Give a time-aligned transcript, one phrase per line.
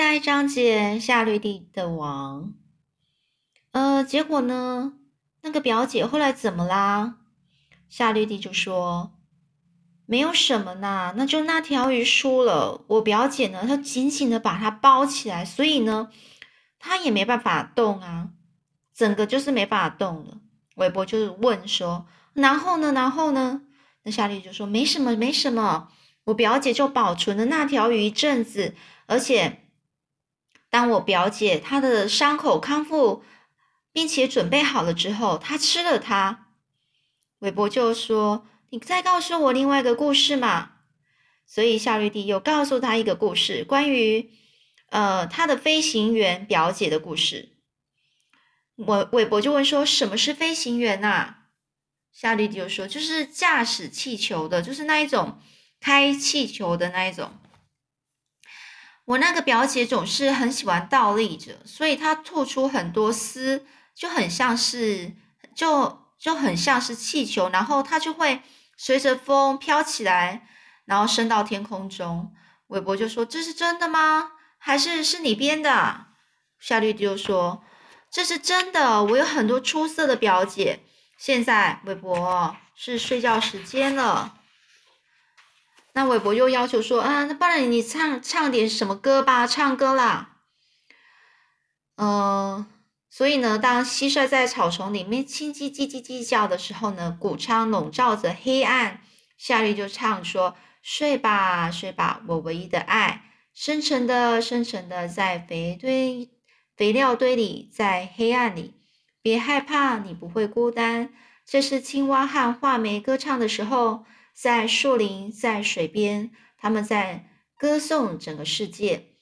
[0.00, 2.54] 下一章节，夏绿蒂的王。
[3.72, 4.94] 呃，结果呢？
[5.42, 7.18] 那个表姐后来怎么啦？
[7.90, 9.12] 夏绿蒂就说
[10.08, 12.82] ：“没有什么呐，那就那条鱼输了。
[12.86, 16.08] 我表姐呢，她紧紧的把它包起来，所以呢，
[16.78, 18.30] 她也没办法动啊，
[18.94, 20.38] 整个就是没办法动了。”
[20.76, 22.90] 韦伯就是问说：“然后呢？
[22.92, 23.60] 然后呢？”
[24.04, 25.88] 那夏绿蒂就说：“没什么，没什么。
[26.24, 28.74] 我表姐就保存了那条鱼一阵子，
[29.04, 29.58] 而且。”
[30.70, 33.24] 当我表姐她的伤口康复，
[33.92, 36.46] 并且准备好了之后，她吃了它。
[37.40, 40.72] 韦伯就说：“你再告诉我另外一个故事嘛。”
[41.46, 44.30] 所以夏绿蒂又告诉他一个故事，关于
[44.90, 47.56] 呃他的飞行员表姐的故事。
[48.76, 51.36] 韦韦伯就问说：“什么是飞行员呐？”
[52.14, 55.40] 夏绿蒂就说：“就是驾驶气球的，就是那一种
[55.80, 57.32] 开气球的那一种。”
[59.10, 65.16] 我那个表姐总是很喜欢倒立着，所以她吐出很多丝，就很像是，
[65.52, 68.42] 就就很像是气球，然后它就会
[68.76, 70.46] 随着风飘起来，
[70.84, 72.32] 然后升到天空中。
[72.68, 74.30] 韦伯就说：“这是真的吗？
[74.58, 76.06] 还是是你编的？”
[76.60, 77.64] 夏绿蒂就说
[78.12, 80.84] ：“这是真的，我有很多出色的表姐。”
[81.18, 84.36] 现在，韦伯是睡觉时间了。
[85.92, 90.36] 那韦伯又要求说：“啊，那不然你唱唱点什么歌吧，唱歌啦。”
[91.98, 92.66] 嗯，
[93.10, 99.02] 所以呢，当蟋蟀在草丛里面叽叽叽叽叽叫的时候呢，谷仓笼罩着黑暗，
[99.36, 106.30] 夏绿就唱说：“睡吧，睡吧，我唯一的爱，深沉的，深沉的，在肥堆
[106.76, 108.74] 肥料堆里，在黑暗里，
[109.20, 111.12] 别害怕，你不会孤单。”
[111.44, 114.04] 这是青蛙和画眉歌唱的时候。
[114.40, 119.16] 在树林，在水边，他们在歌颂整个世界。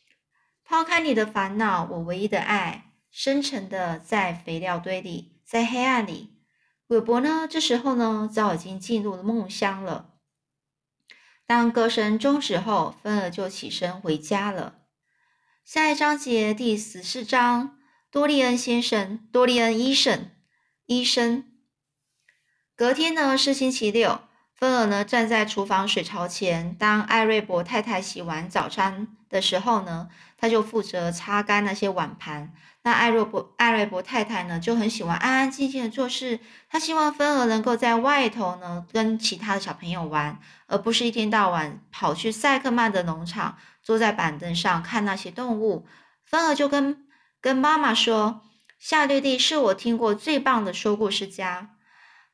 [0.62, 6.36] 抛开你的烦恼，我唯一的爱，深沉的在肥料堆里，在黑暗里。
[6.86, 7.48] 韦伯呢？
[7.50, 10.14] 这时候呢，早已经进入了梦乡了。
[11.48, 14.82] 当歌声终止后，芬儿就起身回家了。
[15.64, 17.76] 下一章节第十四章：
[18.12, 20.30] 多利恩先生，多利恩医生，
[20.86, 21.44] 医生。
[22.76, 24.27] 隔天呢，是星期六。
[24.58, 26.74] 芬儿呢，站在厨房水槽前。
[26.74, 32.52] 当艾瑞博太太洗完早餐的时候呢，他就负责擦干那些碗盘。
[32.82, 36.40] 那艾瑞博艾瑞博太太呢，就很喜欢安安静静的做事。
[36.68, 45.86] 他希望芬儿能够在外头呢，跟其他的小朋友玩，而不是一天到晚跑去塞克曼的农场，坐在板凳上看那些动物。
[46.24, 47.06] 芬儿就跟
[47.40, 48.40] 跟妈妈说
[48.80, 51.70] ：“夏绿蒂是我听过最棒的说故事家。”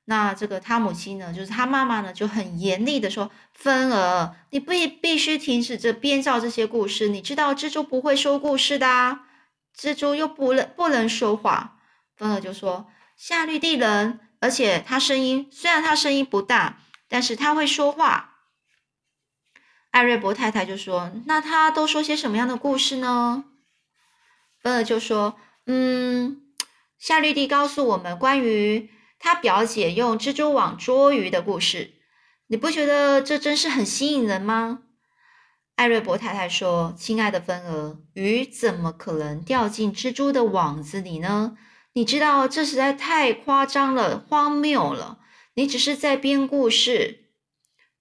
[0.06, 7.08] 那这个他母亲呢，就是他妈妈呢，就很严厉的说：“芬儿，你必必须停止这编造这些故事。
[7.08, 9.20] 你知道蜘蛛不会说故事的，
[9.74, 11.78] 蜘蛛又不能不能说话。”
[12.16, 18.34] 芬儿就说：“夏绿蒂人，而且他声音虽然他声音不大，但是他会说话。”
[19.90, 23.44] 艾瑞博太太就说：“那他都说些什么样的故事呢？”
[24.60, 26.42] 芬儿就说：“嗯，
[26.98, 28.90] 夏绿蒂告诉我们关于。”
[29.24, 31.94] 他表姐用蜘蛛网捉鱼的故事，
[32.48, 34.80] 你不觉得这真是很吸引人吗？
[35.76, 41.56] 艾瑞博太太说：“亲爱的芬儿，鱼怎么可能掉进蜘蛛的网子里呢？
[41.94, 45.20] 你知道这实在太夸张了，荒谬了。
[45.54, 47.30] 你只是在编故事。”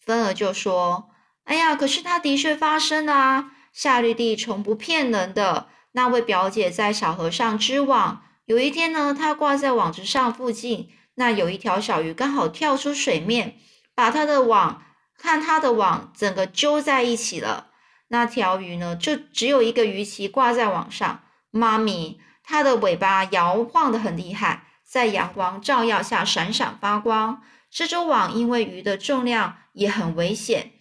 [0.06, 1.12] 芬儿就说
[1.46, 3.54] ：“哎呀，可是它的确发生啊！
[3.72, 5.70] 夏绿蒂从不骗人的。
[5.94, 13.58] 那位表姐在小河上织网，有一天呢，她挂在网子上附近。”那有一条小鱼刚好跳出水面，
[13.94, 14.84] 把它的网
[15.18, 17.68] 看它的网整个揪在一起了。
[18.08, 21.24] 那条鱼呢，就只有一个鱼鳍挂在网上。
[21.52, 27.44] 妈咪，它的尾巴摇晃得很厉害，在阳光照耀下闪闪发光。
[27.72, 30.72] 蜘蛛网因为鱼的重量也很危险。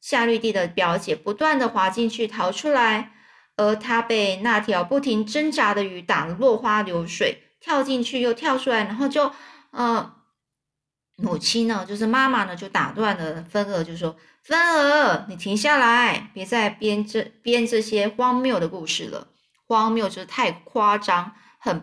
[0.00, 3.12] 夏绿蒂的表姐不断地滑进去逃出来，
[3.56, 9.32] 而她被那条不停挣扎的鱼打得落花流水，跳进去又跳出来，然后就。
[9.72, 10.12] 嗯，
[11.16, 19.28] 母亲呢，就是妈妈呢，就打断了芬儿，就说：“芬儿，你停下来，别再编这编这些荒谬的故事了。
[19.66, 21.82] 荒谬就是太夸张，很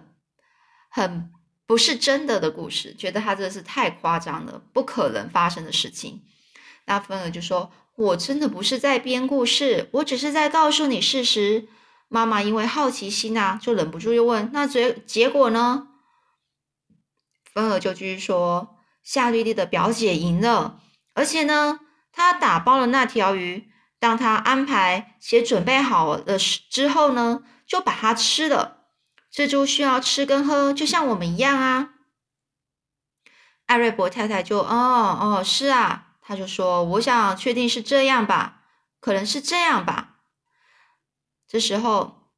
[0.89, 1.31] 很
[1.65, 6.23] 不是真的的故事，觉得他这是太夸张了，不可能发生的事情。”
[6.85, 11.67] 那芬儿就说：“我真的不是在编故事，我只是在告诉你事实。”
[12.09, 15.89] 妈妈因为好奇心啊，就忍不住又问：“那结结果呢？”
[17.57, 20.79] 芬儿就继续说：“夏绿蒂的表姐赢了，
[21.15, 21.79] 而且呢，
[22.11, 23.71] 她打包了那条鱼。
[23.97, 26.37] 当他安排且准备好了
[26.69, 28.83] 之后呢，就把它吃了。
[29.33, 31.95] 蜘蛛需要吃跟喝，就像我们一样啊。
[33.65, 38.61] 艾瑞博太太就哦哦是啊，他就说我想确定是这样吧，
[38.99, 40.17] 可能是这样吧。
[41.47, 42.29] 这时候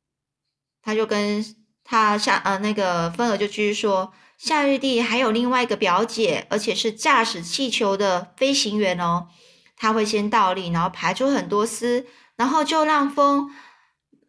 [0.82, 1.44] 他就跟
[1.84, 9.28] 他夏呃那个芬儿就继续说，夏玉蒂还有另外一个表姐，而且是驾驶气球的飞行员哦。
[9.76, 12.08] 他会先倒立，然后排出很多丝，
[12.38, 13.52] 然后就让风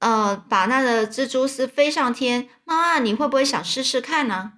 [0.00, 2.48] 呃把那个蜘蛛丝飞上天。
[2.64, 4.54] 妈妈，你会不会想试试看呢？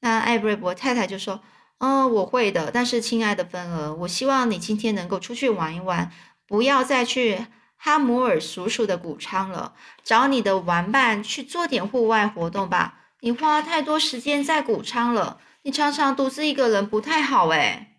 [0.00, 1.40] 那艾瑞博太太就说。
[1.78, 2.70] 嗯，我会的。
[2.70, 6.10] 但是，亲爱的芬儿，我希望你今天能够出去玩一玩，
[6.46, 7.46] 不要再去
[7.76, 9.74] 哈姆尔叔叔的谷仓了。
[10.02, 13.05] 找你的玩伴去做点户外活动吧。
[13.26, 17.96] 你花太多时间在谷仓了，你常常独自一个人不太好哎。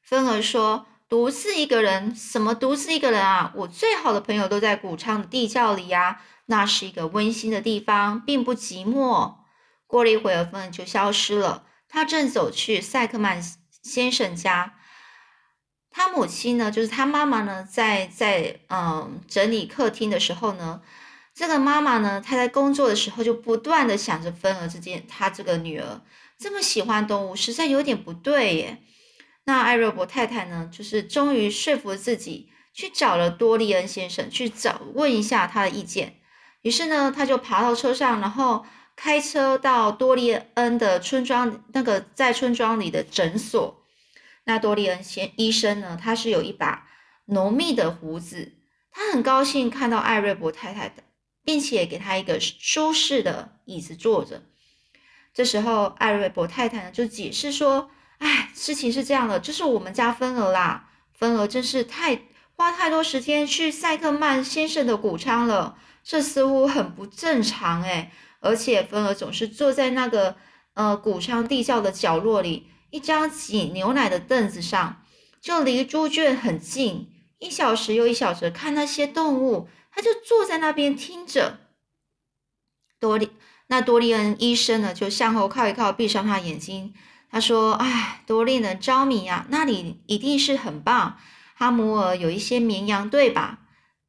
[0.00, 2.16] 芬儿说：“独自一个人？
[2.16, 3.52] 什么独自一个人啊？
[3.54, 9.34] 我最好的朋友都在谷仓的地窖里呀，那是一个温馨的地方，并不寂寞。”
[9.86, 11.66] 过了一会儿，芬儿就消失了。
[11.86, 13.42] 他正走去塞克曼
[13.82, 14.76] 先生家，
[15.90, 20.80] 他母亲呢，就是他妈妈呢，在在嗯整理客厅的时候呢，
[21.36, 26.00] 这个妈妈呢，她在工作的时候就不断的想着芬儿这件，她这个女儿
[26.38, 28.78] 这么喜欢动物，实在有点不对耶。
[29.44, 36.14] 那艾瑞伯太太呢，就是终于说服自己去找了多利恩先生去找问一下他的意见，
[36.62, 38.64] 于是呢，他就爬到车上，然后。
[38.98, 43.84] 开车到多利恩的村庄，那个在村庄里的诊所。
[44.44, 46.88] 那多利恩先医生呢，他是有一把
[47.26, 48.54] 浓密的胡子，
[48.90, 51.02] 他很高兴看到艾瑞伯太太的，
[51.46, 54.42] 并且给他一个舒适的椅子坐着。
[55.32, 57.88] 这时候，艾瑞伯太太呢就解释说
[58.18, 62.22] ：“哎，事情是这样的，就是我们家芬儿啦，芬儿真是太
[62.56, 68.10] 花太多时间去塞克曼先生的谷仓了，这似乎很不正常哎。”
[68.40, 70.36] 而且芬儿总是坐在那个
[70.74, 75.02] 呃谷仓地窖的角落里，一张挤牛奶的凳子上，
[75.40, 77.10] 就离猪圈很近。
[77.38, 81.58] 一小时又一小时看那些动物，他就坐在那边听着。
[83.00, 83.30] 多利
[83.68, 86.92] 那多利恩医生呢，就向后靠一靠，闭上他眼睛。
[87.30, 91.16] 他说：“哎，多令人着迷呀，那里一定是很棒。
[91.54, 93.60] 哈姆尔有一些绵羊，对吧？”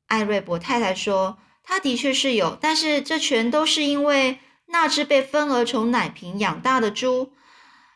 [0.07, 1.37] 艾瑞博太太说。
[1.63, 7.31] 他的确是有，但是这全都是因为那只被芬儿从奶瓶养大的猪，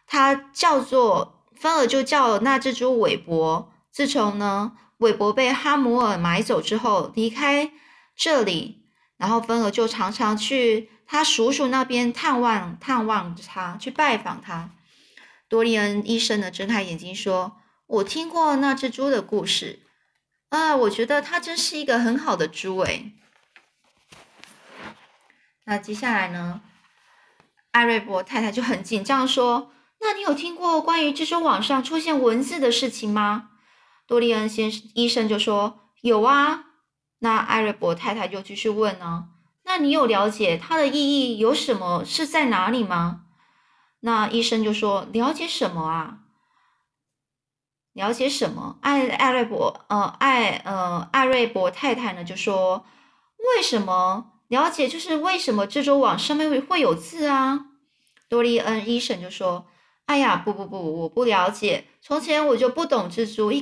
[0.07, 3.71] 它叫做芬儿，就叫那只猪韦伯。
[3.89, 7.71] 自从呢韦伯被哈姆尔买走之后，离开
[8.15, 8.85] 这里，
[9.17, 14.69] 然后芬儿就常常去他叔叔那边探望探望他，去拜访他。
[15.49, 17.57] 多利恩医生呢睁开眼睛说
[17.87, 19.79] ：“我听过那只猪的故事，
[20.49, 23.13] 啊，我觉得它真是一个很好的猪诶。
[25.65, 26.61] 那接下来呢？
[27.71, 29.71] 艾瑞伯太太就很紧张说
[30.01, 33.47] ：“那你有听过关于蜘蛛网上出现文字的事情吗？”
[34.11, 36.65] 多利恩先生医生就说：“有啊。”
[37.19, 39.29] 那艾瑞博太太就继续问呢
[39.63, 43.21] ：“那你有了解它的意义有什么是在哪里吗？”
[44.01, 46.17] 那医生就说：“了解什么啊？
[47.93, 52.83] 了解什么？”艾艾瑞博呃艾呃艾瑞博太太呢就说
[53.55, 57.67] ：“为什么？”了解就是为什么蜘蛛网上面会会有字啊？
[58.27, 59.67] 多利恩医生就说
[60.07, 61.85] ：“哎呀，不不不，我不了解。
[62.01, 63.61] 从前我就不懂蜘蛛，一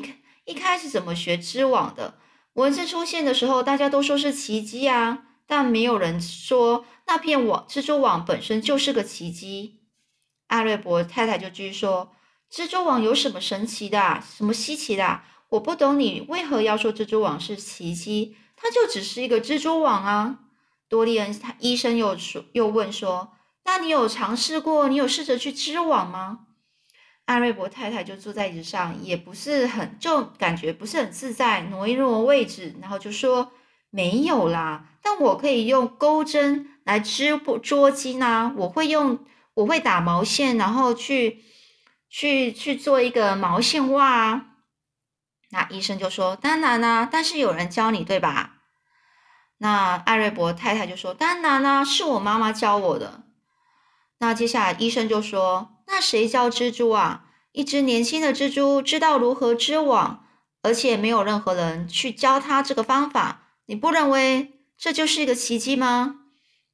[0.49, 2.15] 一开始怎么学织网的？
[2.53, 9.81] 文字出现的时候，大家都说是奇迹啊，但没有人说那片网蜘蛛网本身就是个奇迹。”
[10.49, 12.13] 阿瑞博太太就继续说
[12.51, 14.01] ：“蜘蛛网有什么神奇的？
[14.01, 15.05] 啊什么稀奇的？
[15.05, 18.35] 啊我不懂你为何要说蜘蛛网是奇迹？
[18.55, 20.39] 它就只是一个蜘蛛网啊。”
[20.89, 23.33] 多利恩他医生又说又问说
[23.65, 24.89] ：“那你有尝试过？
[24.89, 26.47] 你有试着去织网吗？”
[27.29, 33.51] 艾瑞博太太就坐在椅子上，也不是很就感觉不是很自在，挪一挪位置，然后就说
[33.91, 38.51] ：“没有啦，但我可以用钩针来织布捉巾啊！
[38.57, 39.19] 我会用，
[39.53, 41.43] 我会打毛线，然后去
[42.09, 44.45] 去去做一个毛线袜啊。”
[45.53, 48.55] 那医生就说：“当然啦，但是有人教你，对吧？”
[49.61, 53.21] 那艾瑞博太太就说：“当然啦，是我妈妈教我的。”
[54.17, 57.25] 那接下来医生就说：“那谁教蜘蛛啊？
[57.51, 60.25] 一只年轻的蜘蛛知道如何织网，
[60.61, 63.47] 而且没有任何人去教它这个方法。
[63.65, 66.21] 你不认为这就是一个奇迹吗？”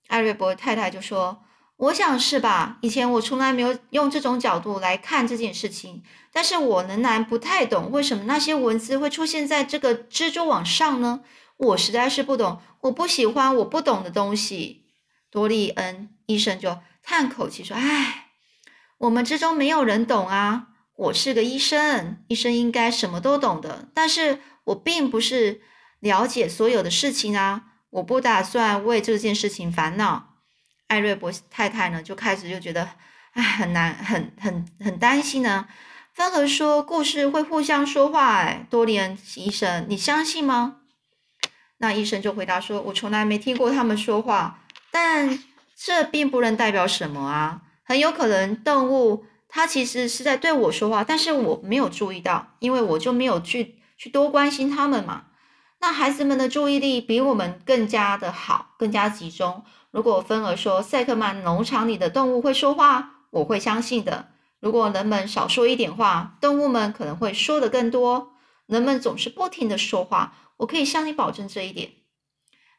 [0.07, 1.43] 艾瑞博太太就说
[1.77, 2.77] ：“我想是吧？
[2.81, 11.21] 以前我从来没有用这种角度来看这件事情，但是我仍然不太懂为什么那些文字会出现在这个蜘蛛网上呢？
[11.57, 14.83] 我实在是不懂，我不喜欢我不懂的东西。
[15.31, 18.24] 多利恩医生就叹口气说：“唉，
[19.05, 20.67] 我们之中没有人懂啊。
[20.95, 25.61] 我是个医生，医生应该什么都懂的，但是我并不是
[25.99, 27.63] 了解所有的事情啊。
[27.91, 30.33] 我不打算为这件事情烦恼。”
[30.87, 32.89] 艾瑞博太太呢，就开始就觉得，
[33.33, 35.67] 哎，很难，很很很担心呢。
[36.13, 38.37] 芬和说，故事会互相说话。
[38.37, 40.77] 哎，多利恩医生，你相信吗？
[41.77, 45.37] 那医生就回答说，我从来没听过他们说话，但
[45.75, 47.61] 这并不能代表什么啊。
[47.85, 55.27] 很有可能动物它其实是在对我说话，但是我没有注意到，因为我就没有去去多关心他们嘛。
[55.79, 59.63] 那孩子们的注意力比我们更加的好，更加集中。
[59.91, 64.29] 如果芬儿说塞克曼农场里的动物会说话，我会相信的。
[64.59, 68.33] 如果人们少说一点话，动物们可能会说的更多。
[68.65, 71.91] 人们总是不停的说话，我可以向你保证这一点。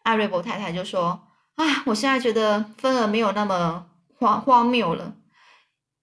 [0.02, 3.86] 艾瑞博太太就说：“啊，我现在觉得芬儿没有那么
[4.18, 5.14] 荒荒谬了。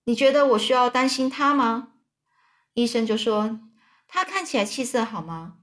[0.05, 1.89] 你觉得我需要担心他吗？”
[2.73, 3.59] 医生就说
[4.07, 5.55] ：“他看起来气色好吗？”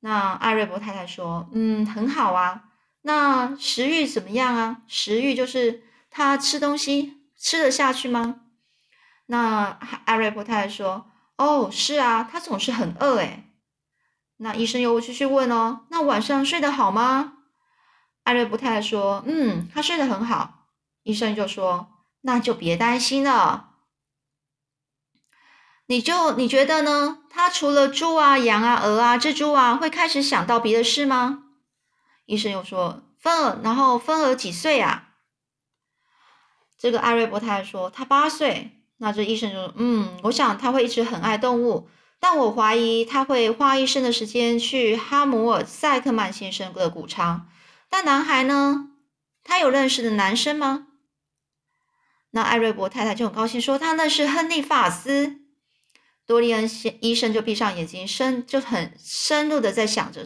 [0.00, 2.64] 那艾瑞博太太说：“嗯，很好啊。”
[3.06, 4.82] 那食欲怎么样啊？
[4.88, 8.40] 食欲就是他吃东西吃得下去吗？
[9.26, 13.50] 那艾瑞伯太太说：“哦，是啊，他总是很饿。”诶
[14.38, 17.34] 那医生又继续问哦：“那晚上睡得好吗？”
[18.24, 20.63] 艾瑞伯太太说：“嗯，他睡得很好。”
[21.04, 21.88] 医生就说
[22.22, 23.70] ：“那就别担心了。
[25.86, 27.18] 你就你觉得呢？
[27.30, 31.44] 他除了猪啊、羊啊、鹅啊、蜘蛛啊，会开始想到别的事吗？”
[32.26, 35.10] 医生又说：“芬儿，然后芬儿几岁啊？”
[36.78, 47.46] 这个艾瑞伯太太说：“他八岁。”那这医生就说：“嗯，我想他会一直很爱动物，但我怀疑他会花一生的时间去哈姆尔塞克曼先生的谷仓。
[47.90, 48.88] 但男孩呢？
[49.42, 50.86] 他有认识的男生吗？”
[52.34, 55.36] 那艾瑞伯太太就很高兴说：“他那是亨利法斯。”
[56.26, 60.24] 多利恩先医生就闭上眼睛，深就很深入的在想着。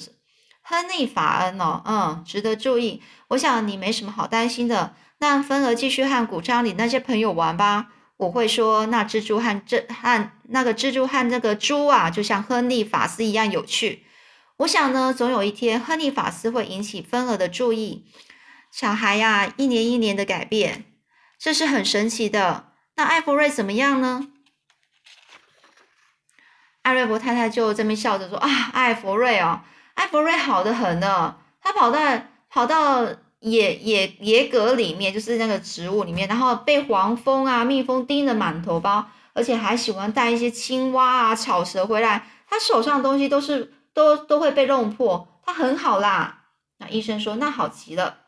[0.63, 3.03] 亨利·法恩哦，嗯，值得注意。
[3.29, 4.95] 我想你没什么好担心的。
[5.19, 7.89] 那芬儿继续和谷仓里那些朋友玩吧。
[8.17, 14.05] 我会说，那蜘蛛和这和那个蜘蛛和那个猪啊，就像亨利·法斯一样有趣。
[14.59, 18.07] 我想呢，总有一天，亨利·法斯会引起芬儿的注意。
[18.73, 20.85] 小孩呀，一年一年的改变，
[21.39, 22.73] 这是很神奇的。
[22.97, 24.29] 那艾弗瑞怎么样呢？
[26.83, 29.61] 艾瑞伯太太就这边笑着说：“啊，艾弗瑞哦。”
[29.95, 32.01] 艾弗瑞好的很呢，他跑到
[32.49, 33.07] 跑到
[33.41, 42.27] 野野野葛里面，就是那个植物里面，然后被黄蜂啊、蜜蜂叮得满头包，而且还喜欢带一些青蛙啊、草蛇回来。
[42.49, 46.45] 他手上的东西都是都都会被弄破，他很好啦。
[46.79, 48.19] 那医生说那好极了。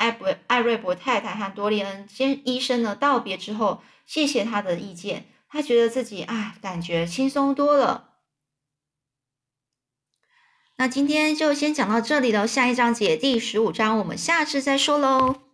[0.00, 8.08] 艾博艾瑞博太太和多利恩先医生呢道别之后，谢谢他的意见，他觉得自己啊感觉轻松多了。
[10.78, 15.49] 那今天就先讲到这里了，下一章节第十五章，我们下次再说喽。